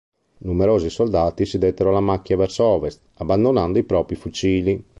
[0.39, 4.83] Numerosi soldati si dettero alla macchia verso ovest, abbandonando i propri fucili.